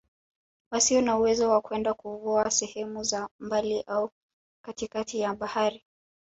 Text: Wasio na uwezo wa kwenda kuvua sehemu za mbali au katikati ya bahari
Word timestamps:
Wasio 0.71 1.01
na 1.01 1.17
uwezo 1.17 1.49
wa 1.49 1.61
kwenda 1.61 1.93
kuvua 1.93 2.51
sehemu 2.51 3.03
za 3.03 3.29
mbali 3.39 3.81
au 3.87 4.11
katikati 4.65 5.19
ya 5.19 5.33
bahari 5.35 5.85